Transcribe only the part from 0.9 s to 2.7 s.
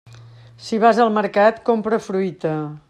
al mercat, compra fruita.